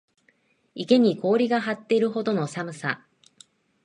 [0.73, 3.05] 池に氷が張っているほどの寒さ